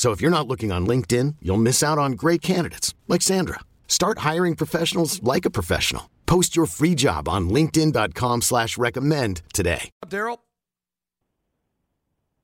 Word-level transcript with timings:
So 0.00 0.12
if 0.12 0.22
you're 0.22 0.30
not 0.30 0.48
looking 0.48 0.72
on 0.72 0.86
LinkedIn, 0.86 1.36
you'll 1.42 1.58
miss 1.58 1.82
out 1.82 1.98
on 1.98 2.12
great 2.12 2.40
candidates 2.40 2.94
like 3.06 3.20
Sandra. 3.20 3.60
Start 3.86 4.20
hiring 4.20 4.56
professionals 4.56 5.22
like 5.22 5.44
a 5.44 5.50
professional. 5.50 6.08
Post 6.24 6.56
your 6.56 6.64
free 6.64 6.94
job 6.94 7.28
on 7.28 7.50
LinkedIn.com 7.50 8.40
slash 8.40 8.78
recommend 8.78 9.42
today. 9.52 9.90
Daryl. 10.06 10.38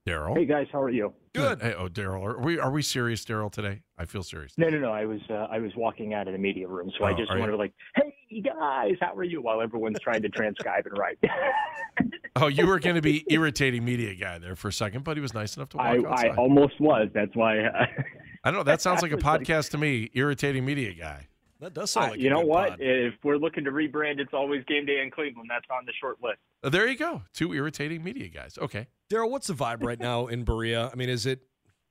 Daryl. 0.06 0.36
Hey 0.36 0.44
guys, 0.44 0.66
how 0.70 0.82
are 0.82 0.90
you? 0.90 1.14
Good. 1.32 1.62
Hey, 1.62 1.72
oh, 1.72 1.88
Daryl. 1.88 2.22
Are 2.26 2.38
we 2.42 2.58
are 2.58 2.70
we 2.70 2.82
serious, 2.82 3.24
Daryl? 3.24 3.50
Today, 3.50 3.80
I 3.96 4.04
feel 4.04 4.22
serious. 4.22 4.52
No, 4.58 4.68
no, 4.68 4.78
no. 4.78 4.92
I 4.92 5.06
was 5.06 5.20
uh, 5.30 5.46
I 5.50 5.58
was 5.58 5.72
walking 5.76 6.12
out 6.12 6.28
of 6.28 6.34
the 6.34 6.38
media 6.38 6.68
room, 6.68 6.92
so 6.98 7.06
I 7.06 7.12
Oh, 7.12 7.16
just 7.16 7.30
are 7.30 7.36
you? 7.36 7.40
wanted 7.40 7.52
to 7.52 7.58
like, 7.58 7.72
hey 7.94 8.42
guys, 8.42 8.96
how 9.00 9.14
are 9.14 9.24
you? 9.24 9.40
While 9.40 9.62
everyone's 9.62 9.98
trying 10.00 10.20
to 10.20 10.28
transcribe 10.28 10.84
and 10.84 10.98
write. 10.98 11.18
Oh, 12.42 12.48
you 12.48 12.66
were 12.66 12.78
going 12.78 12.96
to 12.96 13.02
be 13.02 13.24
irritating 13.28 13.84
media 13.84 14.14
guy 14.14 14.38
there 14.38 14.56
for 14.56 14.68
a 14.68 14.72
second, 14.72 15.04
but 15.04 15.16
he 15.16 15.20
was 15.20 15.32
nice 15.32 15.56
enough 15.56 15.70
to 15.70 15.76
walk 15.78 15.86
I, 15.86 16.28
I 16.28 16.36
almost 16.36 16.78
was. 16.80 17.08
That's 17.14 17.34
why. 17.34 17.60
I, 17.66 17.88
I 18.44 18.50
don't 18.50 18.58
know. 18.58 18.62
That 18.64 18.82
sounds 18.82 19.00
like 19.02 19.12
a 19.12 19.16
was 19.16 19.24
like- 19.24 19.42
podcast 19.42 19.70
to 19.70 19.78
me. 19.78 20.10
Irritating 20.14 20.64
media 20.64 20.92
guy. 20.92 21.28
That 21.60 21.72
does 21.72 21.90
sound 21.90 22.10
like 22.10 22.18
a 22.20 22.22
you 22.22 22.26
a 22.28 22.30
know 22.34 22.40
good 22.40 22.48
what? 22.48 22.68
pod. 22.70 22.78
If 22.80 23.14
we're 23.24 23.38
looking 23.38 23.64
to 23.64 23.70
rebrand, 23.70 24.18
it's 24.20 24.34
always 24.34 24.62
game 24.66 24.84
day 24.84 25.00
in 25.02 25.10
Cleveland. 25.10 25.48
That's 25.50 25.64
on 25.70 25.86
the 25.86 25.92
short 25.98 26.18
list. 26.22 26.36
Uh, 26.62 26.68
There 26.68 26.86
you 26.86 26.98
go. 26.98 27.22
Two 27.32 27.54
irritating 27.54 28.04
media 28.04 28.28
guys. 28.28 28.58
Okay. 28.60 28.88
Daryl, 29.10 29.30
what's 29.30 29.46
the 29.46 29.54
vibe 29.54 29.82
right 29.82 29.98
now 29.98 30.26
in 30.26 30.44
Berea? 30.44 30.90
I 30.92 30.96
mean, 30.96 31.08
is 31.08 31.24
it, 31.24 31.40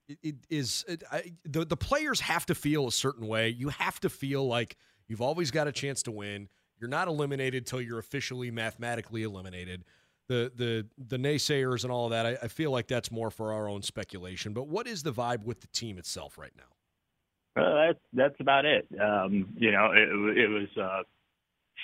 it, 0.07 0.19
it 0.21 0.35
is 0.51 0.85
it, 0.87 1.03
I, 1.11 1.33
the 1.45 1.65
the 1.65 1.75
players 1.77 2.19
have 2.19 2.45
to 2.45 2.53
feel 2.53 2.87
a 2.87 2.91
certain 2.91 3.27
way. 3.27 3.49
You 3.49 3.69
have 3.69 3.99
to 4.01 4.09
feel 4.09 4.45
like 4.47 4.77
you've 5.07 5.21
always 5.21 5.49
got 5.49 5.67
a 5.67 5.71
chance 5.71 6.03
to 6.03 6.11
win. 6.11 6.47
You're 6.79 6.89
not 6.89 7.07
eliminated 7.07 7.65
till 7.65 7.81
you're 7.81 7.97
officially 7.99 8.51
mathematically 8.51 9.23
eliminated. 9.23 9.83
The 10.27 10.51
the 10.55 10.87
the 10.97 11.17
naysayers 11.17 11.83
and 11.83 11.91
all 11.91 12.05
of 12.05 12.11
that. 12.11 12.25
I, 12.25 12.37
I 12.43 12.47
feel 12.47 12.71
like 12.71 12.87
that's 12.87 13.11
more 13.11 13.29
for 13.29 13.53
our 13.53 13.69
own 13.69 13.81
speculation. 13.83 14.53
But 14.53 14.67
what 14.67 14.87
is 14.87 15.03
the 15.03 15.11
vibe 15.11 15.43
with 15.43 15.61
the 15.61 15.67
team 15.67 15.97
itself 15.97 16.37
right 16.37 16.53
now? 16.57 17.61
Uh, 17.61 17.87
that's 17.87 17.99
that's 18.13 18.39
about 18.39 18.65
it. 18.65 18.87
Um, 18.99 19.49
you 19.55 19.71
know, 19.71 19.91
it, 19.93 20.37
it 20.37 20.47
was 20.47 20.67
uh, 20.81 21.03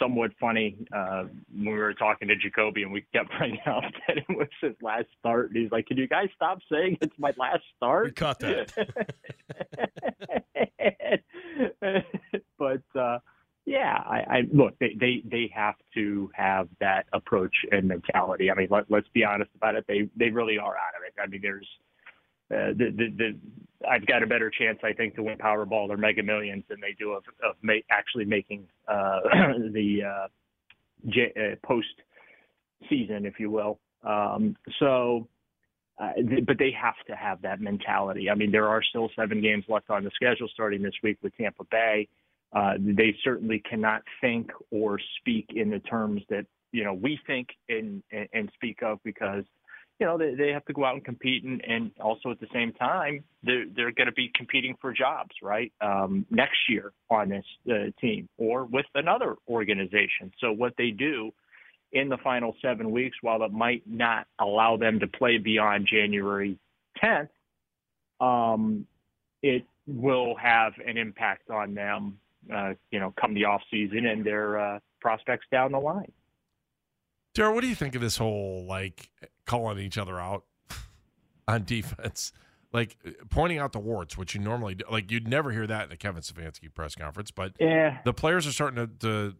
somewhat 0.01 0.31
funny 0.39 0.75
uh, 0.95 1.25
when 1.53 1.73
we 1.73 1.79
were 1.79 1.93
talking 1.93 2.27
to 2.27 2.35
Jacoby, 2.35 2.83
and 2.83 2.91
we 2.91 3.05
kept 3.13 3.29
bringing 3.37 3.59
up 3.65 3.83
that 4.07 4.17
it 4.17 4.25
was 4.29 4.47
his 4.61 4.75
last 4.81 5.07
start. 5.19 5.51
And 5.51 5.57
he's 5.61 5.71
like, 5.71 5.85
"Can 5.85 5.97
you 5.97 6.07
guys 6.07 6.29
stop 6.35 6.59
saying 6.71 6.97
it's 7.01 7.17
my 7.17 7.33
last 7.37 7.63
start?" 7.77 8.05
We 8.05 8.11
caught 8.11 8.39
that. 8.39 8.73
but 12.57 12.99
uh, 12.99 13.19
I, 14.31 14.43
look. 14.53 14.79
They, 14.79 14.95
they 14.99 15.21
they 15.29 15.51
have 15.53 15.75
to 15.95 16.31
have 16.33 16.69
that 16.79 17.05
approach 17.11 17.53
and 17.71 17.87
mentality. 17.87 18.49
I 18.49 18.55
mean, 18.55 18.69
let, 18.71 18.89
let's 18.89 19.07
be 19.13 19.25
honest 19.25 19.51
about 19.55 19.75
it. 19.75 19.85
They 19.87 20.09
they 20.15 20.29
really 20.29 20.57
are 20.57 20.75
out 20.75 20.95
of 20.97 21.03
it. 21.05 21.13
I 21.21 21.27
mean, 21.27 21.41
there's 21.41 21.67
uh, 22.51 22.73
the, 22.77 22.91
the, 22.97 23.07
the, 23.17 23.87
I've 23.89 24.05
got 24.05 24.23
a 24.23 24.27
better 24.27 24.49
chance, 24.49 24.79
I 24.83 24.91
think, 24.93 25.15
to 25.15 25.23
win 25.23 25.37
Powerball 25.37 25.89
or 25.89 25.97
Mega 25.97 26.21
Millions 26.21 26.63
than 26.69 26.81
they 26.81 26.93
do 26.99 27.11
of, 27.11 27.23
of 27.43 27.55
ma- 27.61 27.73
actually 27.89 28.25
making 28.25 28.67
uh, 28.87 29.19
the 29.71 30.01
uh, 30.05 30.27
J- 31.07 31.33
uh, 31.37 31.65
post 31.65 31.87
season, 32.89 33.25
if 33.25 33.39
you 33.39 33.49
will. 33.49 33.79
Um, 34.03 34.57
so, 34.79 35.27
uh, 35.97 36.13
th- 36.13 36.45
but 36.45 36.57
they 36.57 36.71
have 36.71 36.95
to 37.07 37.15
have 37.15 37.41
that 37.43 37.61
mentality. 37.61 38.29
I 38.29 38.35
mean, 38.35 38.51
there 38.51 38.67
are 38.67 38.83
still 38.83 39.09
seven 39.15 39.41
games 39.41 39.63
left 39.69 39.89
on 39.89 40.03
the 40.03 40.11
schedule 40.15 40.49
starting 40.53 40.81
this 40.81 40.95
week 41.03 41.17
with 41.21 41.35
Tampa 41.37 41.63
Bay. 41.71 42.07
Uh, 42.09 42.20
they 42.79 43.15
certainly 43.23 43.59
cannot 43.59 44.03
think 44.19 44.51
or 44.71 44.99
speak 45.19 45.47
in 45.55 45.69
the 45.69 45.79
terms 45.79 46.21
that 46.29 46.45
you 46.71 46.83
know 46.83 46.93
we 46.93 47.19
think 47.27 47.49
and 47.69 48.03
and, 48.11 48.27
and 48.33 48.51
speak 48.55 48.81
of 48.83 48.99
because 49.03 49.43
you 49.99 50.05
know 50.05 50.17
they, 50.17 50.33
they 50.35 50.49
have 50.49 50.65
to 50.65 50.73
go 50.73 50.83
out 50.83 50.95
and 50.95 51.05
compete 51.05 51.43
and, 51.43 51.63
and 51.65 51.91
also 51.99 52.31
at 52.31 52.39
the 52.39 52.47
same 52.53 52.73
time 52.73 53.23
they're 53.43 53.65
they're 53.75 53.91
going 53.91 54.07
to 54.07 54.13
be 54.13 54.31
competing 54.35 54.75
for 54.81 54.91
jobs 54.93 55.31
right 55.41 55.71
um, 55.81 56.25
next 56.29 56.57
year 56.69 56.91
on 57.09 57.29
this 57.29 57.45
uh, 57.69 57.91
team 57.99 58.27
or 58.37 58.65
with 58.65 58.85
another 58.95 59.35
organization. 59.47 60.31
So 60.39 60.51
what 60.51 60.73
they 60.77 60.91
do 60.91 61.31
in 61.91 62.09
the 62.09 62.17
final 62.17 62.55
seven 62.61 62.91
weeks, 62.91 63.17
while 63.21 63.43
it 63.43 63.51
might 63.51 63.83
not 63.85 64.27
allow 64.39 64.77
them 64.77 64.99
to 64.99 65.07
play 65.07 65.37
beyond 65.37 65.87
January 65.91 66.57
10th, 67.03 67.29
um, 68.19 68.87
it 69.41 69.65
will 69.87 70.35
have 70.35 70.73
an 70.85 70.97
impact 70.97 71.49
on 71.49 71.73
them, 71.73 72.17
uh, 72.53 72.73
you 72.91 72.99
know, 72.99 73.13
come 73.19 73.33
the 73.33 73.45
off 73.45 73.61
season 73.69 74.05
and 74.05 74.25
their 74.25 74.59
uh, 74.59 74.79
prospects 74.99 75.45
down 75.51 75.71
the 75.71 75.79
line. 75.79 76.11
Daryl, 77.35 77.53
what 77.53 77.61
do 77.61 77.67
you 77.67 77.75
think 77.75 77.95
of 77.95 78.01
this 78.01 78.17
whole 78.17 78.65
like 78.67 79.09
calling 79.45 79.79
each 79.79 79.97
other 79.97 80.19
out 80.19 80.43
on 81.47 81.63
defense? 81.63 82.33
Like 82.73 82.97
pointing 83.29 83.57
out 83.57 83.73
the 83.73 83.79
warts, 83.79 84.17
which 84.17 84.33
you 84.33 84.41
normally 84.41 84.75
do. 84.75 84.85
Like 84.89 85.11
you'd 85.11 85.27
never 85.27 85.51
hear 85.51 85.67
that 85.67 85.87
in 85.87 85.91
a 85.91 85.97
Kevin 85.97 86.21
Stefanski 86.21 86.73
press 86.73 86.95
conference, 86.95 87.29
but 87.31 87.53
Yeah, 87.59 87.97
the 88.05 88.13
players 88.13 88.47
are 88.47 88.51
starting 88.51 88.87
to, 88.87 88.87
to 88.99 89.35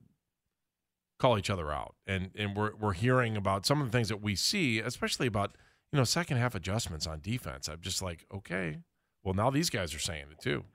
call 1.17 1.37
each 1.37 1.49
other 1.49 1.71
out, 1.71 1.95
and 2.05 2.31
and 2.35 2.57
we're 2.57 2.75
we're 2.75 2.93
hearing 2.93 3.37
about 3.37 3.65
some 3.65 3.79
of 3.79 3.87
the 3.87 3.91
things 3.97 4.09
that 4.09 4.21
we 4.21 4.35
see, 4.35 4.79
especially 4.79 5.27
about 5.27 5.55
you 5.93 5.97
know 5.97 6.03
second 6.03 6.37
half 6.37 6.55
adjustments 6.55 7.07
on 7.07 7.21
defense. 7.21 7.69
I'm 7.69 7.79
just 7.79 8.01
like, 8.01 8.25
okay, 8.33 8.79
well 9.23 9.33
now 9.33 9.49
these 9.49 9.69
guys 9.69 9.95
are 9.95 9.99
saying 9.99 10.25
it 10.31 10.41
too. 10.41 10.65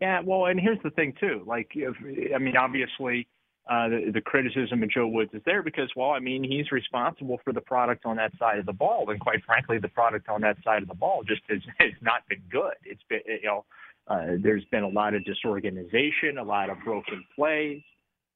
Yeah, 0.00 0.20
well, 0.24 0.46
and 0.46 0.60
here's 0.60 0.82
the 0.82 0.90
thing 0.90 1.14
too. 1.18 1.42
Like, 1.46 1.70
if, 1.74 1.94
I 2.34 2.38
mean, 2.38 2.56
obviously, 2.56 3.26
uh, 3.68 3.88
the, 3.88 4.10
the 4.12 4.20
criticism 4.20 4.82
of 4.82 4.90
Joe 4.90 5.08
Woods 5.08 5.30
is 5.32 5.42
there 5.44 5.62
because, 5.62 5.90
well, 5.96 6.10
I 6.10 6.20
mean, 6.20 6.44
he's 6.44 6.70
responsible 6.70 7.40
for 7.42 7.52
the 7.52 7.60
product 7.60 8.04
on 8.04 8.16
that 8.16 8.32
side 8.38 8.58
of 8.58 8.66
the 8.66 8.72
ball, 8.72 9.10
and 9.10 9.18
quite 9.18 9.42
frankly, 9.44 9.78
the 9.78 9.88
product 9.88 10.28
on 10.28 10.42
that 10.42 10.56
side 10.62 10.82
of 10.82 10.88
the 10.88 10.94
ball 10.94 11.22
just 11.26 11.42
has, 11.48 11.60
has 11.78 11.92
not 12.02 12.28
been 12.28 12.42
good. 12.50 12.74
It's 12.84 13.02
been, 13.08 13.20
you 13.26 13.48
know, 13.48 13.64
uh, 14.06 14.36
there's 14.40 14.64
been 14.66 14.84
a 14.84 14.88
lot 14.88 15.14
of 15.14 15.24
disorganization, 15.24 16.38
a 16.38 16.44
lot 16.44 16.70
of 16.70 16.76
broken 16.84 17.24
plays, 17.34 17.82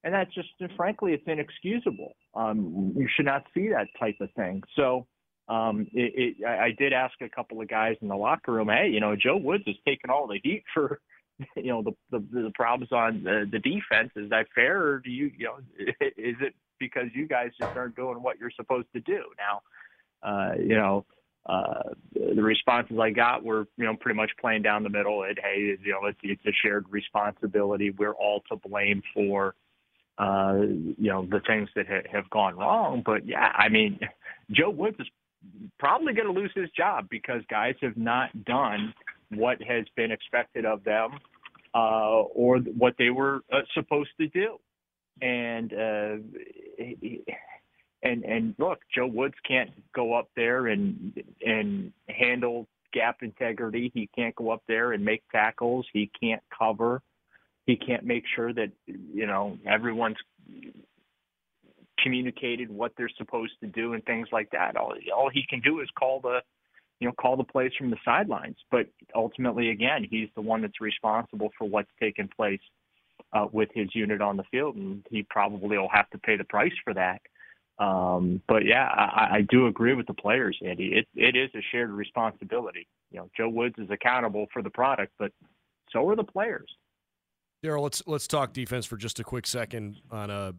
and 0.03 0.15
that's 0.15 0.35
just, 0.35 0.49
frankly, 0.77 1.13
it's 1.13 1.23
inexcusable. 1.27 2.17
Um, 2.35 2.95
you 2.97 3.07
should 3.15 3.27
not 3.27 3.45
see 3.55 3.69
that 3.69 3.89
type 3.99 4.17
of 4.21 4.31
thing. 4.33 4.63
So. 4.77 5.07
Um, 5.49 5.89
it, 5.93 6.37
it, 6.39 6.47
I 6.47 6.71
did 6.79 6.93
ask 6.93 7.15
a 7.21 7.29
couple 7.29 7.61
of 7.61 7.67
guys 7.67 7.97
in 8.03 8.07
the 8.07 8.15
locker 8.15 8.53
room, 8.53 8.69
hey, 8.69 8.89
you 8.89 9.01
know, 9.01 9.17
Joe 9.17 9.37
Woods 9.37 9.65
has 9.67 9.75
taken 9.85 10.09
all 10.09 10.29
the 10.29 10.39
heat 10.41 10.63
for 10.73 11.01
you 11.57 11.69
know 11.69 11.83
the 11.83 11.93
the, 12.11 12.25
the 12.33 12.53
problems 12.55 12.93
on 12.93 13.23
the, 13.23 13.49
the 13.51 13.59
defense. 13.59 14.11
Is 14.17 14.31
that 14.31 14.47
fair, 14.55 14.83
or 14.83 14.99
do 14.99 15.11
you 15.11 15.31
you 15.37 15.47
know 15.47 15.57
is 16.01 16.37
it 16.41 16.55
because 16.79 17.09
you 17.15 17.27
guys 17.27 17.51
just 17.59 17.71
aren't 17.77 17.97
doing 17.97 18.23
what 18.23 18.39
you're 18.39 18.51
supposed 18.57 18.89
to 18.95 19.01
do 19.01 19.23
now? 19.39 19.63
Uh, 20.23 20.55
you 20.59 20.77
know, 20.77 21.05
uh, 21.47 21.95
the 22.15 22.43
responses 22.43 22.99
I 23.01 23.11
got 23.11 23.45
were 23.45 23.67
you 23.77 23.85
know 23.85 23.97
pretty 23.97 24.17
much 24.17 24.31
playing 24.41 24.63
down 24.63 24.83
the 24.83 24.91
middle. 24.91 25.23
It 25.23 25.39
hey, 25.43 25.77
you 25.83 25.93
know, 25.93 26.07
it's 26.07 26.19
it's 26.23 26.45
a 26.47 26.53
shared 26.63 26.87
responsibility. 26.91 27.91
We're 27.91 28.15
all 28.15 28.43
to 28.51 28.57
blame 28.57 29.03
for 29.15 29.55
uh, 30.19 30.59
you 30.61 31.11
know 31.11 31.27
the 31.27 31.41
things 31.47 31.69
that 31.77 31.87
ha- 31.87 32.09
have 32.13 32.29
gone 32.31 32.57
wrong. 32.57 33.03
But 33.05 33.27
yeah, 33.27 33.53
I 33.55 33.69
mean, 33.69 34.01
Joe 34.51 34.71
Woods 34.71 34.97
is 34.99 35.07
probably 35.79 36.13
going 36.13 36.33
to 36.33 36.39
lose 36.39 36.53
his 36.55 36.69
job 36.77 37.07
because 37.11 37.43
guys 37.49 37.75
have 37.81 37.97
not 37.97 38.45
done 38.45 38.93
what 39.31 39.63
has 39.63 39.87
been 39.97 40.11
expected 40.11 40.67
of 40.67 40.85
them 40.85 41.13
uh, 41.75 42.23
or 42.35 42.59
what 42.59 42.95
they 42.99 43.11
were 43.11 43.41
uh, 43.53 43.61
supposed 43.75 44.11
to 44.21 44.29
do. 44.29 44.59
And 45.23 45.73
uh, 45.73 46.17
and 48.03 48.25
and 48.25 48.55
look, 48.59 48.79
Joe 48.95 49.07
Woods 49.07 49.35
can't 49.47 49.71
go 49.95 50.15
up 50.15 50.29
there 50.35 50.69
and 50.69 51.13
and 51.45 51.93
handle 52.09 52.67
gap 52.93 53.19
integrity. 53.23 53.91
He 53.95 54.09
can't 54.17 54.35
go 54.35 54.51
up 54.51 54.63
there 54.67 54.93
and 54.93 55.05
make 55.05 55.23
tackles. 55.31 55.87
He 55.93 56.11
can't 56.21 56.43
cover. 56.57 57.03
he 57.67 57.77
can't 57.77 58.05
make 58.05 58.25
sure 58.35 58.53
that 58.53 58.71
you 58.87 59.27
know 59.27 59.59
everyone's 59.67 60.17
communicated 62.03 62.71
what 62.71 62.93
they're 62.97 63.11
supposed 63.17 63.53
to 63.61 63.67
do 63.67 63.93
and 63.93 64.05
things 64.05 64.29
like 64.33 64.51
that. 64.53 64.77
All 64.77 64.95
all 65.15 65.31
he 65.33 65.45
can 65.49 65.61
do 65.61 65.81
is 65.81 65.89
call 65.99 66.21
the 66.21 66.41
you 67.01 67.09
know 67.09 67.15
call 67.15 67.37
the 67.37 67.45
plays 67.45 67.73
from 67.77 67.91
the 67.91 67.97
sidelines. 68.05 68.57
But 68.71 68.87
ultimately, 69.15 69.71
again, 69.71 70.07
he's 70.09 70.29
the 70.35 70.43
one 70.43 70.63
that's 70.63 70.81
responsible 70.81 71.51
for 71.59 71.69
what's 71.69 71.91
taken 71.99 72.29
place 72.29 72.61
uh, 73.33 73.47
with 73.51 73.71
his 73.75 73.89
unit 73.95 74.21
on 74.21 74.37
the 74.37 74.45
field, 74.51 74.77
and 74.77 75.05
he 75.11 75.23
probably 75.29 75.79
will 75.79 75.89
have 75.93 76.09
to 76.11 76.19
pay 76.19 76.37
the 76.37 76.45
price 76.45 76.73
for 76.85 76.95
that. 76.95 77.21
Um, 77.79 78.43
but 78.47 78.67
yeah, 78.67 78.87
I, 78.87 79.37
I 79.37 79.47
do 79.49 79.67
agree 79.67 79.95
with 79.95 80.07
the 80.07 80.15
players, 80.15 80.59
Andy. 80.65 80.93
It 80.93 81.09
it 81.15 81.37
is 81.37 81.51
a 81.55 81.63
shared 81.73 81.91
responsibility. 81.91 82.87
You 83.11 83.21
know, 83.21 83.31
Joe 83.37 83.49
Woods 83.49 83.77
is 83.79 83.89
accountable 83.91 84.47
for 84.53 84.63
the 84.63 84.71
product, 84.71 85.15
but 85.19 85.33
so 85.91 86.07
are 86.09 86.17
the 86.17 86.25
players. 86.25 86.69
Daryl, 87.65 87.83
let's 87.83 88.03
let's 88.07 88.27
talk 88.27 88.53
defense 88.53 88.85
for 88.85 88.99
just 88.99 89.19
a 89.19 89.25
quick 89.25 89.47
second 89.47 89.97
on 90.11 90.31
a 90.31 90.55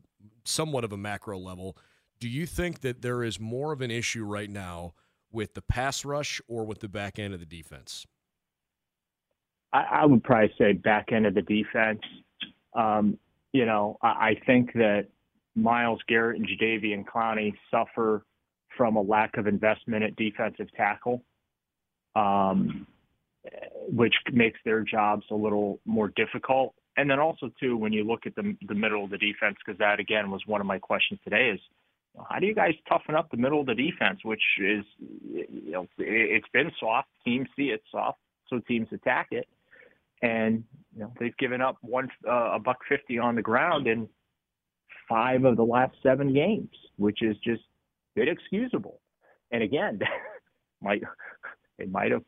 somewhat 0.45 0.83
of 0.83 0.91
a 0.91 0.97
macro 0.97 1.37
level. 1.37 1.77
Do 2.19 2.27
you 2.27 2.47
think 2.47 2.81
that 2.81 3.01
there 3.01 3.23
is 3.23 3.39
more 3.39 3.71
of 3.71 3.81
an 3.81 3.91
issue 3.91 4.23
right 4.23 4.49
now 4.49 4.93
with 5.31 5.53
the 5.53 5.61
pass 5.61 6.05
rush 6.05 6.41
or 6.47 6.65
with 6.65 6.79
the 6.79 6.89
back 6.89 7.19
end 7.19 7.33
of 7.33 7.39
the 7.39 7.45
defense? 7.45 8.05
I, 9.73 9.83
I 10.01 10.05
would 10.05 10.23
probably 10.23 10.53
say 10.57 10.73
back 10.73 11.11
end 11.11 11.25
of 11.25 11.33
the 11.33 11.41
defense. 11.41 12.01
Um, 12.73 13.17
you 13.53 13.65
know, 13.65 13.97
I, 14.01 14.07
I 14.07 14.41
think 14.45 14.73
that 14.73 15.07
Myles 15.55 15.99
Garrett 16.07 16.37
and 16.39 16.47
Jadeveon 16.47 17.05
Clowney 17.05 17.53
suffer 17.69 18.25
from 18.77 18.95
a 18.95 19.01
lack 19.01 19.37
of 19.37 19.47
investment 19.47 20.03
at 20.03 20.15
defensive 20.15 20.67
tackle, 20.75 21.23
um, 22.15 22.87
which 23.89 24.13
makes 24.31 24.59
their 24.63 24.81
jobs 24.81 25.25
a 25.31 25.35
little 25.35 25.79
more 25.85 26.09
difficult. 26.15 26.73
And 26.97 27.09
then 27.09 27.19
also 27.19 27.49
too, 27.59 27.77
when 27.77 27.93
you 27.93 28.03
look 28.03 28.25
at 28.25 28.35
the 28.35 28.55
the 28.67 28.75
middle 28.75 29.03
of 29.03 29.09
the 29.09 29.17
defense, 29.17 29.57
because 29.65 29.77
that 29.79 29.99
again 29.99 30.29
was 30.29 30.41
one 30.45 30.61
of 30.61 30.67
my 30.67 30.79
questions 30.79 31.19
today, 31.23 31.49
is 31.53 31.59
how 32.29 32.39
do 32.39 32.45
you 32.45 32.53
guys 32.53 32.73
toughen 32.89 33.15
up 33.15 33.29
the 33.31 33.37
middle 33.37 33.61
of 33.61 33.67
the 33.67 33.75
defense, 33.75 34.19
which 34.23 34.41
is 34.59 34.83
you 34.99 35.71
know 35.71 35.87
it's 35.97 36.47
been 36.53 36.71
soft. 36.79 37.07
Teams 37.23 37.47
see 37.55 37.65
it 37.65 37.81
soft, 37.91 38.19
so 38.49 38.59
teams 38.67 38.87
attack 38.91 39.27
it, 39.31 39.47
and 40.21 40.63
you 40.93 41.01
know 41.01 41.13
they've 41.19 41.35
given 41.37 41.61
up 41.61 41.77
one 41.81 42.09
uh, 42.27 42.55
a 42.55 42.59
buck 42.59 42.77
fifty 42.87 43.17
on 43.17 43.35
the 43.35 43.41
ground 43.41 43.87
in 43.87 44.09
five 45.07 45.45
of 45.45 45.55
the 45.55 45.63
last 45.63 45.95
seven 46.03 46.33
games, 46.33 46.69
which 46.97 47.21
is 47.21 47.37
just 47.43 47.63
inexcusable. 48.15 48.99
And 49.51 49.63
again, 49.63 49.99
might 50.81 51.01
they 51.77 51.85
might 51.85 52.11
have 52.11 52.23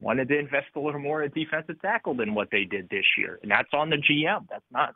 wanted 0.00 0.28
to 0.28 0.38
invest 0.38 0.66
a 0.74 0.80
little 0.80 1.00
more 1.00 1.22
in 1.22 1.30
defensive 1.30 1.80
tackle 1.80 2.14
than 2.14 2.34
what 2.34 2.48
they 2.50 2.64
did 2.64 2.88
this 2.90 3.04
year, 3.16 3.38
and 3.42 3.50
that's 3.50 3.72
on 3.72 3.88
the 3.88 3.96
GM. 3.96 4.46
That's 4.50 4.64
not 4.72 4.94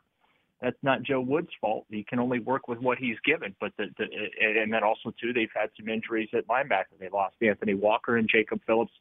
that's 0.61 0.77
not 0.81 1.03
Joe 1.03 1.21
Woods' 1.21 1.49
fault. 1.61 1.85
He 1.89 2.03
can 2.03 2.19
only 2.19 2.39
work 2.39 2.67
with 2.67 2.79
what 2.79 2.97
he's 2.97 3.17
given. 3.23 3.55
But 3.59 3.73
the, 3.77 3.87
the 3.97 4.05
and 4.41 4.73
then 4.73 4.83
also 4.83 5.13
too, 5.21 5.33
they've 5.33 5.49
had 5.55 5.69
some 5.77 5.87
injuries 5.87 6.29
at 6.33 6.47
linebacker. 6.47 6.97
They 6.99 7.09
lost 7.09 7.35
Anthony 7.41 7.75
Walker 7.75 8.17
and 8.17 8.27
Jacob 8.27 8.61
Phillips 8.65 8.91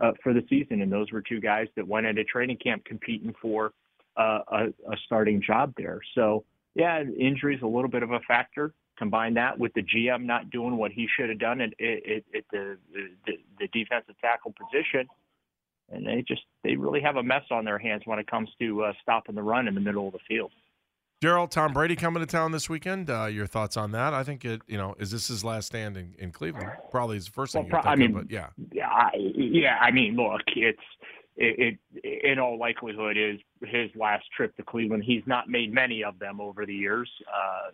uh, 0.00 0.12
for 0.22 0.32
the 0.32 0.44
season, 0.48 0.82
and 0.82 0.92
those 0.92 1.12
were 1.12 1.22
two 1.22 1.40
guys 1.40 1.68
that 1.76 1.86
went 1.86 2.06
into 2.06 2.24
training 2.24 2.58
camp 2.58 2.84
competing 2.84 3.34
for 3.40 3.72
uh, 4.16 4.40
a, 4.48 4.64
a 4.90 4.96
starting 5.04 5.40
job 5.40 5.72
there. 5.76 6.00
So 6.14 6.44
yeah, 6.74 7.02
injuries 7.02 7.60
a 7.62 7.66
little 7.66 7.90
bit 7.90 8.02
of 8.02 8.10
a 8.10 8.20
factor. 8.20 8.72
Combine 8.98 9.34
that 9.34 9.58
with 9.58 9.74
the 9.74 9.82
GM 9.82 10.24
not 10.24 10.50
doing 10.50 10.76
what 10.76 10.90
he 10.90 11.06
should 11.16 11.28
have 11.28 11.38
done 11.38 11.60
at, 11.60 11.68
at, 11.80 12.24
at 12.34 12.44
the, 12.50 12.78
the 13.26 13.32
the 13.60 13.68
defensive 13.68 14.14
tackle 14.20 14.54
position 14.58 15.06
and 15.90 16.06
they 16.06 16.24
just 16.26 16.42
they 16.64 16.76
really 16.76 17.00
have 17.00 17.16
a 17.16 17.22
mess 17.22 17.44
on 17.50 17.64
their 17.64 17.78
hands 17.78 18.02
when 18.06 18.18
it 18.18 18.26
comes 18.26 18.48
to 18.58 18.84
uh, 18.84 18.92
stopping 19.02 19.34
the 19.34 19.42
run 19.42 19.68
in 19.68 19.74
the 19.74 19.80
middle 19.80 20.06
of 20.06 20.12
the 20.12 20.18
field. 20.26 20.50
Daryl, 21.22 21.48
Tom 21.48 21.72
Brady 21.72 21.96
coming 21.96 22.20
to 22.20 22.26
town 22.26 22.52
this 22.52 22.68
weekend. 22.68 23.08
Uh, 23.08 23.24
your 23.24 23.46
thoughts 23.46 23.76
on 23.76 23.92
that? 23.92 24.12
I 24.12 24.22
think 24.22 24.44
it. 24.44 24.60
You 24.66 24.76
know, 24.76 24.94
is 24.98 25.10
this 25.10 25.28
his 25.28 25.42
last 25.42 25.66
stand 25.66 25.96
in, 25.96 26.14
in 26.18 26.30
Cleveland? 26.30 26.70
Probably 26.90 27.16
his 27.16 27.26
first 27.26 27.54
thing. 27.54 27.68
Pro- 27.68 27.80
I 27.80 27.96
mean, 27.96 28.12
but 28.12 28.30
yeah, 28.30 28.48
yeah, 28.72 28.88
I, 28.88 29.12
yeah. 29.34 29.78
I 29.80 29.90
mean, 29.90 30.14
look, 30.14 30.42
it's 30.48 30.78
it, 31.36 31.78
it, 31.94 32.24
in 32.24 32.38
all 32.38 32.58
likelihood 32.58 33.16
is 33.16 33.40
his 33.62 33.90
last 33.94 34.24
trip 34.36 34.54
to 34.56 34.62
Cleveland. 34.62 35.04
He's 35.06 35.22
not 35.26 35.48
made 35.48 35.72
many 35.72 36.04
of 36.04 36.18
them 36.18 36.40
over 36.40 36.66
the 36.66 36.74
years, 36.74 37.10
uh, 37.28 37.70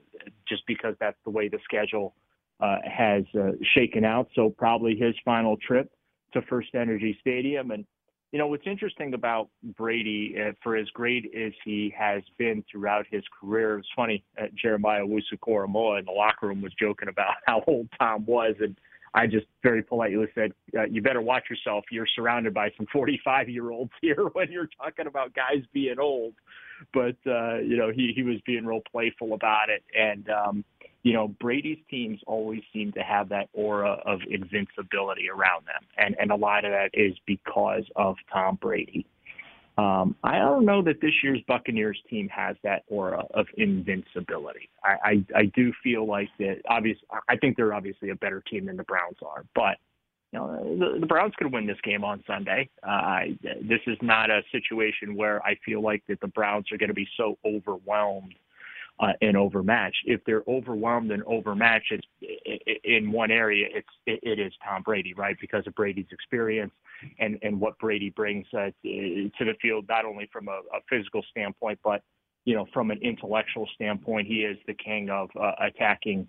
just 0.49 0.63
because 0.69 0.95
that's 1.01 1.19
the 1.25 1.31
way 1.31 1.49
the 1.49 1.59
schedule 1.65 2.15
uh, 2.61 2.77
has 2.85 3.25
uh, 3.39 3.53
shaken 3.75 4.05
out. 4.05 4.29
So 4.35 4.51
probably 4.51 4.97
his 4.97 5.15
final 5.25 5.57
trip 5.57 5.91
to 6.33 6.43
FirstEnergy 6.43 7.19
Stadium, 7.21 7.73
and 7.73 7.85
you 8.33 8.39
know, 8.39 8.47
what's 8.47 8.67
interesting 8.67 9.13
about 9.13 9.51
Brady, 9.77 10.35
uh, 10.41 10.53
for 10.63 10.75
as 10.75 10.89
great 10.95 11.31
as 11.37 11.53
he 11.65 11.95
has 11.97 12.23
been 12.39 12.65
throughout 12.71 13.05
his 13.11 13.23
career, 13.39 13.79
it's 13.79 13.89
funny, 13.95 14.25
uh, 14.41 14.47
Jeremiah 14.61 15.03
Owusu-Koramoah 15.05 15.99
in 15.99 16.05
the 16.07 16.13
locker 16.13 16.49
room 16.49 16.63
was 16.63 16.73
joking 16.81 17.09
about 17.09 17.35
how 17.47 17.63
old 17.67 17.89
Tom 17.99 18.25
was. 18.25 18.55
And 18.59 18.79
I 19.13 19.27
just 19.27 19.47
very 19.63 19.83
politely 19.83 20.27
said, 20.35 20.53
uh, 20.75 20.85
you 20.85 21.03
better 21.03 21.21
watch 21.21 21.45
yourself. 21.51 21.85
You're 21.91 22.07
surrounded 22.17 22.55
by 22.55 22.71
some 22.79 22.87
45 22.91 23.51
year 23.51 23.71
olds 23.71 23.93
here 24.01 24.25
when 24.33 24.51
you're 24.51 24.71
talking 24.81 25.07
about 25.07 25.35
guys 25.35 25.63
being 25.75 25.99
old. 26.01 26.33
But, 26.95 27.17
uh, 27.27 27.59
you 27.59 27.77
know, 27.77 27.93
he, 27.95 28.13
he 28.17 28.23
was 28.23 28.41
being 28.47 28.65
real 28.65 28.81
playful 28.91 29.35
about 29.35 29.69
it. 29.69 29.85
And, 29.95 30.29
um, 30.31 30.65
you 31.03 31.13
know, 31.13 31.29
Brady's 31.41 31.79
teams 31.91 32.21
always 32.27 32.63
seem 32.73 32.93
to 32.93 33.01
have 33.01 33.29
that 33.31 33.49
aura 33.53 33.99
of 34.07 34.21
invincibility 34.31 35.29
around 35.29 35.67
them. 35.67 35.83
And, 35.99 36.17
and 36.21 36.31
a 36.31 36.37
lot 36.37 36.65
of 36.65 36.71
that 36.71 36.91
is 36.95 37.15
because 37.27 37.85
of 37.97 38.17
Tom 38.33 38.59
Brady. 38.61 39.07
Um, 39.79 40.15
I 40.23 40.39
don't 40.39 40.67
know 40.67 40.83
that 40.83 41.01
this 41.01 41.13
year's 41.23 41.41
Buccaneers 41.49 41.99
team 42.09 42.29
has 42.29 42.57
that 42.63 42.83
aura 42.89 43.25
of 43.33 43.47
invincibility. 43.57 44.69
I, 44.85 44.97
I, 45.03 45.25
I 45.41 45.45
do 45.57 45.73
feel 45.83 46.07
like 46.07 46.29
that. 46.39 46.59
Obviously, 46.69 47.07
I 47.29 47.37
think 47.37 47.57
they're 47.57 47.75
obviously 47.75 48.11
a 48.11 48.15
better 48.17 48.43
team 48.49 48.67
than 48.67 48.77
the 48.77 48.85
Browns 48.85 49.17
are, 49.27 49.45
but 49.55 49.79
you 50.31 50.39
know, 50.39 50.77
the, 50.79 51.01
the 51.01 51.07
Browns 51.07 51.35
could 51.37 51.53
win 51.53 51.67
this 51.67 51.81
game 51.83 52.05
on 52.05 52.23
Sunday. 52.27 52.69
Uh, 52.83 53.21
this 53.43 53.81
is 53.87 53.99
not 54.01 54.31
a 54.31 54.43
situation 54.51 55.15
where 55.15 55.45
I 55.45 55.57
feel 55.65 55.83
like 55.83 56.03
that 56.09 56.21
the 56.21 56.29
Browns 56.29 56.73
are 56.73 56.79
going 56.79 56.89
to 56.89 56.95
be 56.95 57.09
so 57.17 57.39
overwhelmed 57.45 58.35
uh, 59.03 59.13
and 59.21 59.37
overmatched. 59.37 60.05
If 60.07 60.25
they're 60.25 60.45
overwhelmed 60.49 61.11
and 61.11 61.23
overmatched 61.25 61.93
in 62.85 63.11
one 63.11 63.31
area, 63.31 63.67
it's 63.71 63.89
it, 64.07 64.21
it 64.23 64.39
is 64.39 64.53
Tom 64.65 64.83
Brady, 64.83 65.13
right? 65.15 65.37
Because 65.41 65.67
of 65.67 65.75
Brady's 65.75 66.07
experience 66.13 66.73
and 67.19 67.39
and 67.43 67.61
what 67.61 67.77
Brady 67.79 68.11
brings 68.11 68.47
uh, 68.55 68.71
to 68.85 69.31
the 69.41 69.55
field, 69.61 69.87
not 69.89 70.05
only 70.05 70.29
from 70.33 70.49
a, 70.49 70.61
a 70.73 70.81
physical 70.89 71.23
standpoint, 71.31 71.81
but 71.83 72.03
you 72.45 72.55
know 72.55 72.67
from 72.73 72.93
an 72.93 72.99
intellectual 73.03 73.69
standpoint, 73.75 74.29
he 74.29 74.45
is 74.45 74.57
the 74.67 74.75
king 74.75 75.11
of 75.11 75.29
uh, 75.39 75.53
attacking 75.61 76.29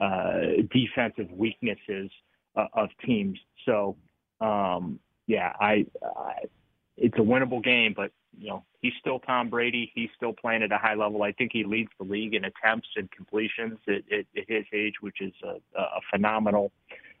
uh, 0.00 0.62
defensive 0.72 1.30
weaknesses 1.32 2.10
uh, 2.54 2.66
of 2.74 2.88
teams. 3.04 3.38
So 3.66 3.96
um, 4.40 5.00
yeah, 5.26 5.52
I, 5.58 5.86
I 6.04 6.34
it's 7.02 7.18
a 7.18 7.22
winnable 7.22 7.62
game, 7.62 7.92
but 7.94 8.12
you 8.38 8.48
know, 8.48 8.64
he's 8.80 8.92
still 9.00 9.18
Tom 9.18 9.50
Brady. 9.50 9.90
He's 9.94 10.08
still 10.16 10.32
playing 10.32 10.62
at 10.62 10.70
a 10.72 10.78
high 10.78 10.94
level. 10.94 11.22
I 11.22 11.32
think 11.32 11.50
he 11.52 11.64
leads 11.64 11.90
the 11.98 12.04
league 12.04 12.34
in 12.34 12.44
attempts 12.44 12.88
and 12.96 13.10
completions 13.10 13.78
at, 13.88 14.02
at, 14.10 14.24
at 14.36 14.44
his 14.48 14.64
age, 14.72 14.94
which 15.00 15.20
is 15.20 15.32
a, 15.44 15.78
a 15.78 16.00
phenomenal 16.10 16.72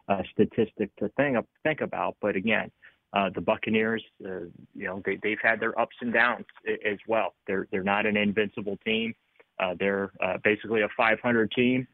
uh, 0.08 0.22
statistic 0.32 0.94
to 0.96 1.08
think 1.16 1.36
think 1.64 1.80
about. 1.80 2.16
But 2.22 2.36
again, 2.36 2.70
uh, 3.12 3.30
the 3.34 3.40
Buccaneers, 3.40 4.04
uh, 4.24 4.46
you 4.74 4.86
know, 4.86 5.02
they, 5.04 5.18
they've 5.20 5.40
had 5.42 5.58
their 5.58 5.78
ups 5.78 5.96
and 6.00 6.12
downs 6.12 6.46
as 6.86 6.98
well. 7.08 7.34
They're 7.48 7.66
they're 7.72 7.82
not 7.82 8.06
an 8.06 8.16
invincible 8.16 8.78
team. 8.84 9.14
Uh, 9.58 9.74
they're 9.78 10.12
uh, 10.24 10.38
basically 10.44 10.82
a 10.82 10.88
500 10.96 11.50
team 11.50 11.86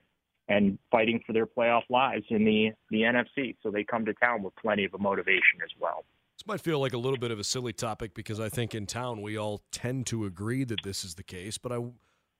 and 0.49 0.78
fighting 0.90 1.21
for 1.26 1.33
their 1.33 1.47
playoff 1.47 1.83
lives 1.88 2.25
in 2.28 2.45
the 2.45 2.73
the 2.90 3.02
NFC. 3.02 3.57
So 3.62 3.71
they 3.71 3.83
come 3.83 4.04
to 4.04 4.14
town 4.14 4.42
with 4.42 4.54
plenty 4.57 4.85
of 4.85 4.92
motivation 5.00 5.62
as 5.64 5.71
well. 5.80 6.04
Might 6.49 6.62
feel 6.62 6.81
like 6.81 6.95
a 6.95 6.99
little 6.99 7.19
bit 7.19 7.31
of 7.31 7.38
a 7.38 7.45
silly 7.45 7.75
topic 7.75 8.14
because 8.14 8.40
I 8.40 8.49
think 8.49 8.75
in 8.75 8.87
town 8.87 9.21
we 9.21 9.37
all 9.37 9.61
tend 9.71 10.07
to 10.07 10.25
agree 10.25 10.64
that 10.64 10.83
this 10.83 11.05
is 11.05 11.14
the 11.14 11.23
case, 11.23 11.59
but 11.59 11.73
I, 11.73 11.75
I 11.76 11.81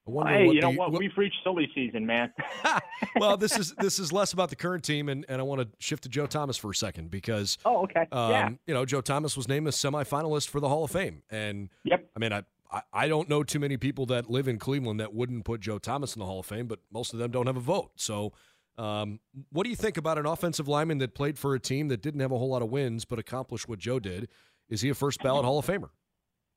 wonder. 0.07 0.33
Hey, 0.33 0.47
you 0.47 0.63
know 0.63 0.71
what? 0.71 0.93
what? 0.93 0.99
We've 0.99 1.17
reached 1.19 1.37
silly 1.45 1.71
season, 1.75 2.07
man. 2.07 2.33
well, 3.17 3.37
this 3.37 3.59
is 3.59 3.75
this 3.75 3.99
is 3.99 4.11
less 4.11 4.33
about 4.33 4.49
the 4.49 4.57
current 4.57 4.83
team, 4.83 5.11
and, 5.11 5.27
and 5.29 5.43
I 5.43 5.45
want 5.45 5.61
to 5.61 5.69
shift 5.79 6.05
to 6.05 6.09
Joe 6.09 6.25
Thomas 6.25 6.57
for 6.57 6.71
a 6.71 6.75
second 6.75 7.11
because. 7.11 7.59
Oh, 7.67 7.83
okay. 7.83 8.07
Um, 8.11 8.31
yeah. 8.31 8.49
You 8.67 8.73
know, 8.73 8.87
Joe 8.87 9.03
Thomas 9.03 9.37
was 9.37 9.47
named 9.47 9.69
a 9.69 9.73
semifinalist 9.73 10.49
for 10.49 10.59
the 10.59 10.71
Hall 10.71 10.85
of 10.85 10.91
Fame, 10.91 11.23
and 11.29 11.69
yep. 11.85 12.09
I 12.17 12.19
mean, 12.19 12.33
I 12.33 12.45
I 12.93 13.09
don't 13.09 13.29
know 13.29 13.43
too 13.43 13.59
many 13.59 13.77
people 13.77 14.07
that 14.07 14.31
live 14.31 14.49
in 14.49 14.59
Cleveland 14.59 15.01
that 15.01 15.15
wouldn't 15.15 15.45
put 15.45 15.61
Joe 15.61 15.79
Thomas 15.79 16.15
in 16.17 16.21
the 16.21 16.27
Hall 16.27 16.41
of 16.41 16.47
Fame, 16.47 16.67
but 16.67 16.81
most 16.91 17.13
of 17.13 17.19
them 17.19 17.31
don't 17.31 17.47
have 17.47 17.57
a 17.57 17.61
vote. 17.61 17.91
So 17.97 18.33
um, 18.79 19.21
what 19.51 19.65
do 19.65 19.71
you 19.71 19.77
think 19.77 19.97
about 19.97 20.19
an 20.19 20.27
offensive 20.27 20.69
lineman 20.69 20.99
that 20.99 21.15
played 21.15 21.39
for 21.39 21.55
a 21.55 21.61
team 21.61 21.89
that 21.89 22.01
didn't 22.01 22.21
have 22.21 22.33
a 22.33 22.39
whole 22.39 22.51
lot 22.51 22.63
of 22.63 22.71
wins 22.71 23.05
but 23.05 23.19
accomplished 23.19 23.69
what 23.69 23.79
Joe 23.79 23.99
did? 23.99 24.29
Is 24.71 24.81
he 24.81 24.89
a 24.89 24.95
first 24.95 25.23
ballot 25.23 25.45
Hall 25.45 25.59
of 25.59 25.67
Famer? 25.67 25.91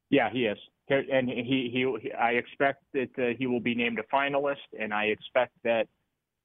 Yeah, 0.09 0.29
he 0.29 0.45
is, 0.45 0.57
and 0.89 1.29
he 1.29 1.69
he. 1.71 2.11
I 2.13 2.31
expect 2.31 2.83
that 2.93 3.09
uh, 3.17 3.33
he 3.37 3.47
will 3.47 3.61
be 3.61 3.73
named 3.73 3.97
a 3.99 4.03
finalist, 4.15 4.57
and 4.77 4.93
I 4.93 5.05
expect 5.05 5.53
that 5.63 5.87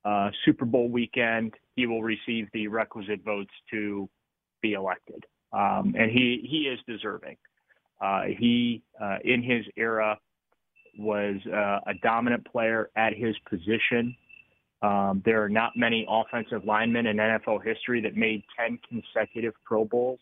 uh, 0.05 0.31
Super 0.45 0.65
Bowl 0.65 0.89
weekend 0.89 1.55
he 1.75 1.87
will 1.87 2.03
receive 2.03 2.47
the 2.53 2.69
requisite 2.69 3.25
votes 3.25 3.51
to 3.73 4.09
be 4.63 4.75
elected, 4.75 5.25
um, 5.53 5.95
and 5.99 6.11
he 6.11 6.47
he 6.49 6.69
is 6.69 6.79
deserving. 6.87 7.37
Uh, 8.01 8.23
he 8.39 8.83
uh, 9.03 9.17
in 9.25 9.43
his 9.43 9.65
era 9.77 10.17
was 10.97 11.37
uh, 11.53 11.81
a 11.87 11.95
dominant 12.03 12.47
player 12.51 12.91
at 12.97 13.15
his 13.15 13.35
position. 13.51 14.17
Um, 14.87 15.21
there 15.25 15.43
are 15.43 15.49
not 15.49 15.73
many 15.75 16.07
offensive 16.09 16.65
linemen 16.65 17.07
in 17.07 17.17
NFL 17.17 17.65
history 17.65 18.01
that 18.03 18.17
made 18.17 18.45
10 18.57 18.79
consecutive 18.89 19.55
Pro 19.65 19.85
Bowls. 19.85 20.21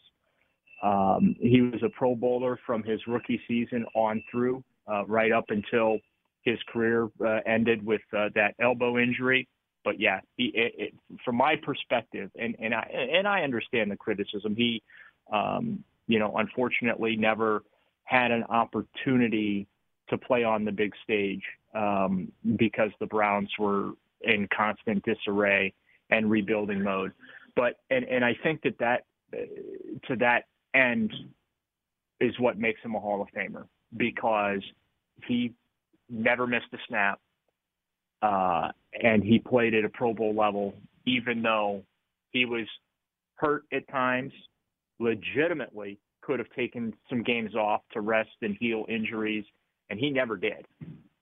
Um, 0.82 1.36
he 1.38 1.60
was 1.60 1.82
a 1.82 1.90
Pro 1.90 2.14
Bowler 2.14 2.58
from 2.64 2.82
his 2.82 3.00
rookie 3.06 3.40
season 3.46 3.84
on 3.94 4.22
through, 4.30 4.64
uh, 4.90 5.04
right 5.06 5.32
up 5.32 5.46
until 5.48 5.98
his 6.42 6.58
career 6.72 7.10
uh, 7.24 7.40
ended 7.46 7.84
with 7.84 8.00
uh, 8.16 8.28
that 8.34 8.54
elbow 8.58 8.96
injury. 8.98 9.46
But 9.84 10.00
yeah, 10.00 10.20
he, 10.38 10.46
it, 10.54 10.74
it, 10.78 10.94
from 11.24 11.36
my 11.36 11.56
perspective, 11.62 12.30
and, 12.38 12.56
and 12.58 12.74
I 12.74 12.88
and 12.90 13.28
I 13.28 13.42
understand 13.42 13.90
the 13.90 13.96
criticism. 13.96 14.56
He, 14.56 14.82
um, 15.30 15.84
you 16.06 16.18
know, 16.18 16.34
unfortunately, 16.38 17.16
never 17.16 17.64
had 18.04 18.30
an 18.30 18.44
opportunity 18.44 19.66
to 20.08 20.16
play 20.16 20.42
on 20.42 20.64
the 20.64 20.72
big 20.72 20.92
stage 21.02 21.42
um, 21.74 22.32
because 22.56 22.90
the 22.98 23.06
Browns 23.06 23.50
were 23.58 23.92
in 24.26 24.48
constant 24.56 25.04
disarray 25.04 25.72
and 26.10 26.30
rebuilding 26.30 26.82
mode. 26.82 27.12
But 27.56 27.76
and 27.90 28.04
and 28.04 28.24
I 28.24 28.36
think 28.42 28.62
that 28.62 28.78
that 28.78 29.04
to 30.08 30.16
that 30.16 30.44
end 30.74 31.12
is 32.20 32.38
what 32.38 32.58
makes 32.58 32.80
him 32.82 32.94
a 32.94 33.00
Hall 33.00 33.22
of 33.22 33.28
Famer 33.36 33.66
because 33.96 34.62
he 35.26 35.52
never 36.08 36.46
missed 36.46 36.66
a 36.72 36.78
snap, 36.88 37.20
uh, 38.22 38.68
and 39.02 39.22
he 39.22 39.38
played 39.38 39.74
at 39.74 39.84
a 39.84 39.88
Pro 39.88 40.12
Bowl 40.12 40.34
level, 40.34 40.74
even 41.06 41.42
though 41.42 41.82
he 42.30 42.44
was 42.44 42.66
hurt 43.36 43.64
at 43.72 43.86
times, 43.88 44.32
legitimately 44.98 45.98
could 46.22 46.38
have 46.38 46.50
taken 46.56 46.94
some 47.08 47.22
games 47.22 47.54
off 47.54 47.82
to 47.92 48.00
rest 48.00 48.30
and 48.42 48.56
heal 48.58 48.84
injuries, 48.88 49.44
and 49.90 49.98
he 49.98 50.10
never 50.10 50.36
did. 50.36 50.66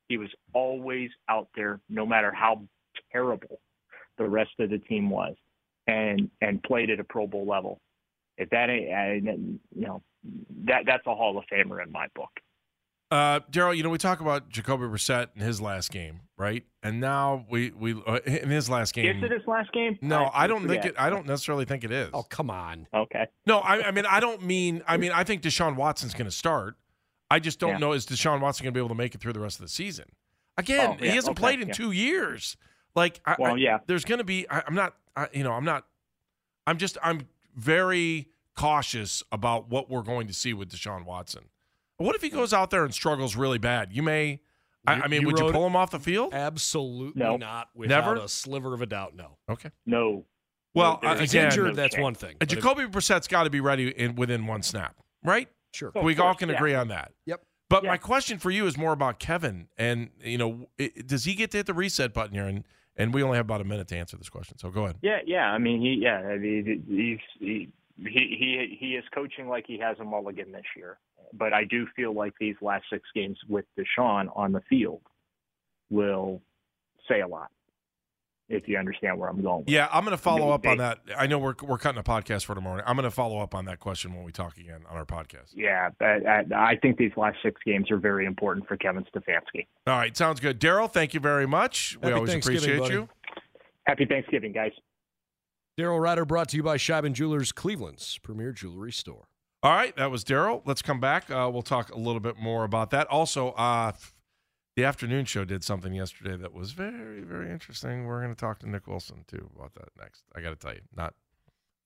He 0.09 0.17
was 0.17 0.29
always 0.53 1.11
out 1.29 1.49
there, 1.57 1.81
no 1.89 2.07
matter 2.07 2.33
how 2.33 2.63
terrible 3.13 3.61
the 4.19 4.25
rest 4.29 4.51
of 4.61 4.71
the 4.71 4.79
team 4.79 5.11
was, 5.11 5.35
and 5.87 6.31
and 6.41 6.63
played 6.63 6.91
at 6.91 7.01
a 7.01 7.05
Pro 7.05 7.27
Bowl 7.27 7.47
level. 7.47 7.81
If 8.39 8.51
that 8.51 8.71
ain't, 8.71 9.25
you 9.25 9.87
know, 9.87 10.03
that 10.67 10.83
that's 10.87 11.07
a 11.07 11.15
Hall 11.15 11.39
of 11.39 11.45
Famer 11.53 11.83
in 11.83 11.93
my 11.93 12.07
book. 12.15 12.31
Uh, 13.11 13.41
Daryl, 13.51 13.77
you 13.77 13.83
know 13.83 13.91
we 13.91 13.99
talk 13.99 14.21
about 14.21 14.49
Jacoby 14.49 14.85
Brissett 14.87 15.29
in 15.37 15.43
his 15.43 15.61
last 15.61 15.91
game, 15.91 16.21
right? 16.39 16.65
And 16.83 16.99
now 16.99 17.45
we 17.51 17.71
we 17.71 17.93
uh, 18.07 18.21
in 18.25 18.49
his 18.49 18.71
last 18.71 18.95
game. 18.95 19.19
Is 19.19 19.23
it 19.23 19.31
his 19.31 19.47
last 19.47 19.71
game? 19.73 19.99
No, 20.01 20.25
I, 20.25 20.45
I 20.45 20.47
don't 20.47 20.67
think 20.67 20.87
it. 20.87 20.95
I 20.99 21.11
don't 21.11 21.27
necessarily 21.27 21.67
think 21.67 21.85
it 21.85 21.91
is. 21.91 22.09
Oh, 22.15 22.23
come 22.23 22.49
on. 22.51 22.87
Okay. 22.95 23.27
No, 23.47 23.59
I, 23.59 23.89
I 23.89 23.91
mean 23.91 24.07
I 24.07 24.19
don't 24.21 24.43
mean. 24.43 24.83
I 24.89 24.97
mean 24.97 25.13
I 25.13 25.25
think 25.25 25.43
Deshaun 25.43 25.77
Watson's 25.77 26.15
going 26.15 26.25
to 26.25 26.31
start. 26.31 26.77
I 27.31 27.39
just 27.39 27.59
don't 27.61 27.73
Yeah. 27.73 27.79
know 27.79 27.93
is 27.93 28.07
Deshaun 28.07 28.41
Watson 28.41 28.65
going 28.65 28.73
to 28.73 28.79
be 28.79 28.81
able 28.81 28.89
to 28.89 28.95
make 28.95 29.15
it 29.15 29.21
through 29.21 29.35
the 29.35 29.41
rest 29.41 29.57
of 29.59 29.63
the 29.67 29.71
season. 29.71 30.07
Again, 30.57 30.91
Oh, 30.93 30.97
yeah, 31.05 31.11
he 31.11 31.17
hasn't 31.17 31.33
okay, 31.37 31.41
played 31.41 31.61
in 31.61 31.69
yeah. 31.69 31.75
two 31.75 31.91
years. 31.93 32.57
Like, 32.95 33.21
I, 33.25 33.37
Well, 33.39 33.55
I- 33.55 33.59
yeah. 33.59 33.79
there's 33.87 34.05
going 34.05 34.19
to 34.19 34.25
be. 34.25 34.49
I, 34.51 34.63
I'm 34.67 34.75
not. 34.75 34.95
I, 35.17 35.29
you 35.33 35.45
know, 35.45 35.53
I'm 35.53 35.65
not. 35.65 35.87
I'm 36.67 36.79
just. 36.79 36.99
I'm 37.03 37.27
very 37.57 38.29
cautious 38.57 39.23
about 39.33 39.69
what 39.71 39.91
we're 39.91 40.03
going 40.03 40.27
to 40.27 40.35
see 40.35 40.53
with 40.55 40.71
Deshaun 40.71 41.05
Watson. 41.05 41.45
What 41.97 42.15
if 42.17 42.23
he 42.23 42.29
goes 42.29 42.53
out 42.53 42.71
there 42.71 42.85
and 42.85 42.93
struggles 42.93 43.37
really 43.37 43.59
bad? 43.59 43.93
You 43.93 44.03
may. 44.03 44.41
I, 44.87 44.97
You- 44.97 45.03
I 45.03 45.09
mean, 45.09 45.21
you 45.23 45.27
would 45.29 45.39
you 45.39 45.51
pull 45.53 45.67
him 45.67 45.77
off 45.77 45.91
the 45.91 46.01
field? 46.01 46.35
Absolutely 46.35 47.23
No. 47.23 47.37
not. 47.37 47.69
Without 47.75 48.05
Never? 48.05 48.17
a 48.25 48.29
sliver 48.29 48.75
of 48.75 48.83
a 48.83 48.87
doubt. 48.87 49.15
No. 49.15 49.39
Okay. 49.49 49.71
No. 49.87 50.25
Well, 50.75 50.99
No, 51.03 51.11
uh, 51.11 51.13
If 51.15 51.21
he's 51.21 51.31
again, 51.35 51.45
injured, 51.47 51.67
no 51.69 51.75
that's 51.75 51.95
chance. 51.95 52.03
one 52.03 52.15
thing. 52.15 52.33
Uh, 52.33 52.37
But 52.41 52.53
if- 52.53 52.59
Jacoby 52.59 52.87
Brissett's 52.87 53.29
got 53.29 53.45
to 53.45 53.51
be 53.51 53.61
ready 53.61 53.89
in 53.91 54.17
within 54.17 54.47
one 54.47 54.63
snap, 54.63 54.97
right? 55.23 55.49
sure. 55.75 55.91
Of 55.95 56.03
we 56.05 56.17
all 56.17 56.29
course, 56.29 56.37
can 56.39 56.49
yeah. 56.49 56.57
agree 56.57 56.75
on 56.75 56.89
that. 56.89 57.13
Yep. 57.27 57.43
But 57.71 57.85
Yeah. 57.85 57.91
my 57.91 57.97
question 57.97 58.39
for 58.39 58.51
you 58.51 58.67
is 58.67 58.77
more 58.77 58.93
about 58.93 59.19
Kevin, 59.19 59.69
and 59.79 60.11
you 60.23 60.37
know, 60.39 60.69
i 60.81 60.91
does 61.07 61.25
he 61.25 61.35
get 61.35 61.51
to 61.53 61.59
hit 61.59 61.67
the 61.67 61.73
reset 61.75 62.13
button 62.13 62.35
here? 62.35 62.47
And 62.47 62.65
and 62.97 63.15
we 63.15 63.23
only 63.23 63.37
have 63.37 63.47
about 63.47 63.61
a 63.61 63.65
minute 63.65 63.89
to 63.89 63.97
answer 63.97 64.17
this 64.17 64.29
question, 64.29 64.59
so 64.59 64.71
go 64.71 64.85
ahead. 64.85 64.97
Yeah, 65.03 65.19
yeah. 65.27 65.47
I 65.47 65.59
mean, 65.59 65.81
he, 65.81 65.99
yeah, 66.03 66.19
I 66.19 66.39
mean, 66.39 66.85
he's 66.87 67.19
he, 67.39 67.69
he 67.97 68.37
he 68.39 68.77
he 68.79 68.87
is 68.95 69.05
coaching 69.15 69.49
like 69.49 69.65
he 69.67 69.79
has 69.79 69.99
a 70.01 70.05
mulligan 70.05 70.53
this 70.53 70.65
year. 70.77 70.99
But 71.33 71.55
I 71.55 71.65
do 71.65 71.87
feel 71.97 72.13
like 72.15 72.35
these 72.39 72.57
last 72.61 72.85
six 72.91 73.09
games 73.15 73.39
with 73.49 73.65
Deshaun 73.79 74.29
on 74.37 74.53
the 74.53 74.61
field 74.69 75.01
will 75.91 76.43
say 77.09 77.21
a 77.21 77.27
lot. 77.27 77.51
If 78.53 78.69
you 78.69 78.77
understand 78.77 79.19
where 79.19 79.29
I'm 79.29 79.41
going. 79.41 79.61
with 79.61 79.69
Yeah, 79.69 79.89
I'm 79.91 80.05
going 80.05 80.17
to 80.17 80.23
follow 80.23 80.51
up 80.51 80.67
on 80.67 80.79
that. 80.79 81.01
I 81.17 81.27
know 81.27 81.39
we're 81.39 81.55
we're 81.63 81.79
cutting 81.79 81.99
a 81.99 82.03
podcast 82.03 82.45
for 82.45 82.55
tomorrow. 82.55 82.83
I'm 82.87 82.97
going 82.97 83.05
to 83.05 83.11
follow 83.11 83.41
up 83.41 83.55
on 83.55 83.65
that 83.65 83.81
question 83.81 84.15
when 84.15 84.25
we 84.25 84.33
talk 84.33 84.59
again 84.59 84.83
on 84.91 84.97
our 84.97 85.07
podcast. 85.07 85.53
Yeah, 85.55 85.89
but 85.99 86.27
I, 86.27 86.45
I 86.55 86.77
think 86.77 86.99
these 86.99 87.13
last 87.17 87.39
six 87.43 87.61
games 87.65 87.91
are 87.91 87.99
very 87.99 88.27
important 88.27 88.69
for 88.69 88.77
Kevin 88.77 89.05
Stefanski. 89.05 89.67
All 89.87 89.97
right, 89.97 90.17
sounds 90.17 90.39
good. 90.39 90.61
Daryl, 90.61 90.91
thank 90.91 91.15
you 91.15 91.21
very 91.21 91.47
much. 91.47 91.97
we 92.03 92.13
always 92.13 92.35
appreciate 92.35 92.79
buddy. 92.79 92.95
you. 92.95 93.09
Happy 93.85 94.05
Thanksgiving, 94.05 94.53
guys. 94.53 94.73
Daryl 95.79 96.01
Ruiter 96.01 96.27
brought 96.27 96.51
to 96.51 96.57
you 96.57 96.63
by 96.63 96.77
Sheiban 96.77 97.15
Jewelers, 97.15 97.51
Cleveland's 97.51 98.19
premier 98.19 98.53
jewelry 98.53 98.93
store. 98.93 99.29
All 99.63 99.73
right, 99.73 99.97
that 99.97 100.11
was 100.11 100.25
Daryl. 100.25 100.61
Let's 100.65 100.83
come 100.83 101.01
back. 101.01 101.31
Uh, 101.31 101.49
we'll 101.53 101.63
talk 101.63 101.91
a 101.95 101.99
little 101.99 102.21
bit 102.21 102.37
more 102.37 102.65
about 102.65 102.91
that. 102.91 103.07
Also, 103.07 103.51
uh, 103.51 103.93
the 104.77 104.85
afternoon 104.85 105.25
show 105.25 105.45
did 105.45 105.63
something 105.63 105.93
yesterday 105.93 106.37
that 106.37 106.53
was 106.55 106.73
very, 106.73 107.21
very 107.21 107.51
interesting. 107.51 108.07
We're 108.07 108.23
going 108.23 108.35
to 108.35 108.41
talk 108.41 108.59
to 108.61 108.69
Nick 108.69 108.87
Wilson 108.87 109.25
too 109.29 109.51
about 109.55 109.75
that 109.75 109.89
next. 109.99 110.25
I 110.35 110.41
got 110.41 110.51
to 110.51 110.57
tell 110.57 110.73
you, 110.73 110.81
not 110.97 111.15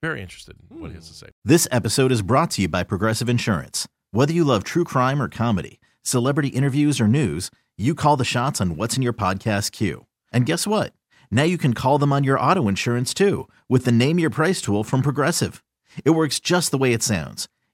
very 0.02 0.22
interested 0.22 0.56
in 0.70 0.80
what 0.80 0.90
he 0.90 0.94
has 0.94 1.08
to 1.08 1.12
hmm. 1.12 1.26
say. 1.26 1.32
This 1.44 1.66
episode 1.70 2.12
is 2.12 2.22
brought 2.22 2.50
to 2.52 2.62
you 2.62 2.68
by 2.68 2.84
Progressive 2.84 3.28
Insurance. 3.28 3.88
Whether 4.12 4.32
you 4.32 4.44
love 4.44 4.62
true 4.64 4.84
crime 4.84 5.20
or 5.20 5.28
comedy, 5.28 5.80
celebrity 6.02 6.48
interviews 6.48 7.00
or 7.00 7.08
news, 7.08 7.50
you 7.76 7.94
call 7.94 8.16
the 8.16 8.24
shots 8.24 8.60
on 8.60 8.76
what's 8.76 8.96
in 8.96 9.02
your 9.02 9.12
podcast 9.12 9.72
queue. 9.72 10.06
And 10.32 10.46
guess 10.46 10.66
what? 10.66 10.92
Now 11.30 11.42
you 11.42 11.58
can 11.58 11.74
call 11.74 11.98
them 11.98 12.12
on 12.12 12.24
your 12.24 12.38
auto 12.38 12.68
insurance 12.68 13.12
too 13.12 13.48
with 13.68 13.84
the 13.84 13.92
Name 13.92 14.18
Your 14.18 14.30
Price 14.30 14.62
tool 14.62 14.84
from 14.84 15.02
Progressive. 15.02 15.62
It 16.04 16.10
works 16.10 16.40
just 16.40 16.70
the 16.70 16.78
way 16.78 16.92
it 16.92 17.02
sounds. 17.02 17.48